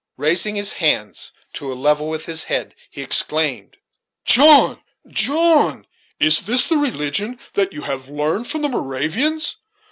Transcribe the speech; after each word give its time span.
Raising 0.17 0.55
his 0.55 0.71
hands 0.71 1.31
to 1.53 1.71
a 1.71 1.75
level 1.77 2.09
with 2.09 2.25
his 2.25 2.45
head, 2.45 2.73
he 2.89 3.03
exclaimed: 3.03 3.77
"John, 4.25 4.81
John! 5.07 5.85
is 6.19 6.39
this 6.41 6.65
the 6.65 6.77
religion 6.77 7.39
that 7.53 7.71
you 7.71 7.83
have 7.83 8.09
learned 8.09 8.47
from 8.47 8.63
the 8.63 8.69
Moravians? 8.69 9.57